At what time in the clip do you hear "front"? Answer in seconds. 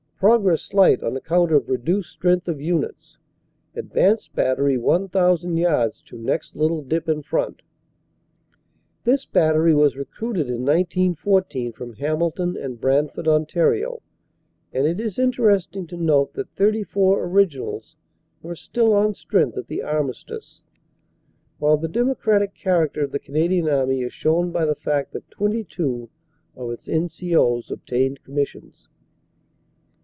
7.23-7.63